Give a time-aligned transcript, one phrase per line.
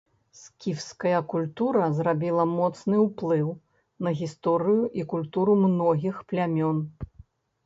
[0.43, 3.51] Скіфская культура зрабіла моцны ўплыў
[4.07, 6.77] на гісторыю і культуру многіх плямён.